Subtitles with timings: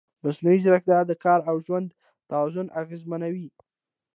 [0.23, 1.89] مصنوعي ځیرکتیا د کار او ژوند
[2.29, 3.47] توازن اغېزمنوي.